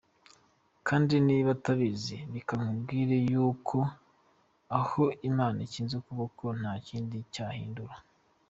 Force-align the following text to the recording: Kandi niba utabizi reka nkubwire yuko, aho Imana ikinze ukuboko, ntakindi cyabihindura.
Kandi 0.87 1.13
niba 1.27 1.49
utabizi 1.57 2.17
reka 2.33 2.53
nkubwire 2.59 3.15
yuko, 3.31 3.77
aho 4.79 5.03
Imana 5.29 5.57
ikinze 5.67 5.93
ukuboko, 5.97 6.43
ntakindi 6.59 7.17
cyabihindura. 7.33 7.95